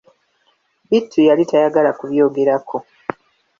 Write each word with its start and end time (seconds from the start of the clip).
Bittu 0.89 1.19
yali 1.27 1.43
tayagala 1.53 1.91
kubyogerako. 1.99 2.77